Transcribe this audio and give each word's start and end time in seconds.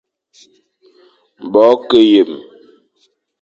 Bo 1.51 1.65
ke 1.87 1.99
yeme, 2.11 2.37